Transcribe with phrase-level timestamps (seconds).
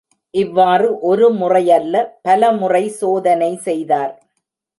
[0.33, 1.95] இவ்வாறு ஒரு முறையல்ல
[2.21, 4.13] பலமுறை சோதனை செய்தார்!